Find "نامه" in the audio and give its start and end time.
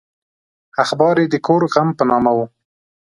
2.11-2.31